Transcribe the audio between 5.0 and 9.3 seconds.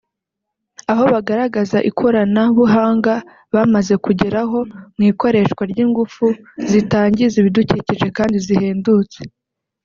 ikoreshwa ry’ingufu zitangiza ibidukikije kandi zihendutse